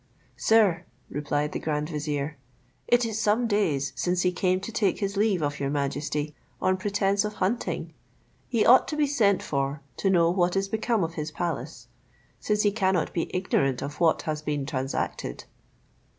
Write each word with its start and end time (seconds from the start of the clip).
"Sir," 0.35 0.85
replied 1.11 1.51
the 1.51 1.59
grand 1.59 1.87
vizier, 1.89 2.35
"it 2.87 3.05
is 3.05 3.21
some 3.21 3.45
days 3.45 3.93
since 3.95 4.23
he 4.23 4.31
came 4.31 4.59
to 4.61 4.71
take 4.71 4.97
his 4.97 5.15
leave 5.15 5.43
of 5.43 5.59
your 5.59 5.69
majesty, 5.69 6.33
on 6.59 6.77
pretence 6.77 7.23
of 7.23 7.33
hunting; 7.33 7.93
he 8.49 8.65
ought 8.65 8.87
to 8.87 8.95
be 8.97 9.05
sent 9.05 9.43
for, 9.43 9.83
to 9.97 10.09
know 10.09 10.31
what 10.31 10.55
is 10.55 10.67
become 10.67 11.03
of 11.03 11.13
his 11.13 11.29
palace, 11.29 11.87
since 12.39 12.63
he 12.63 12.71
cannot 12.71 13.13
be 13.13 13.29
ignorant 13.31 13.83
of 13.83 13.99
what 13.99 14.23
has 14.23 14.41
been 14.41 14.65
transacted." 14.65 15.43